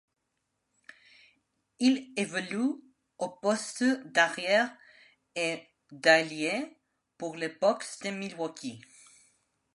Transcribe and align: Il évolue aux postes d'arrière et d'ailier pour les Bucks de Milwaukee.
Il 1.77 2.11
évolue 2.17 2.73
aux 3.19 3.29
postes 3.29 3.83
d'arrière 4.07 4.75
et 5.35 5.61
d'ailier 5.91 6.75
pour 7.19 7.35
les 7.35 7.49
Bucks 7.49 7.85
de 8.03 8.09
Milwaukee. 8.09 8.81